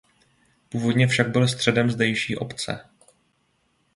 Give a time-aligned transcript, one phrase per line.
[0.69, 2.79] Původně však byl středem zdejší obce.